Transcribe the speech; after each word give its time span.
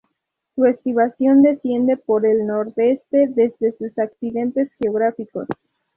Su 0.55 0.65
estribación 0.65 1.43
desciende 1.43 1.95
por 1.95 2.25
el 2.25 2.47
nordeste 2.47 3.27
desde 3.35 3.71
sus 3.77 3.95
accidentes 3.99 4.71
geográficos. 4.81 5.47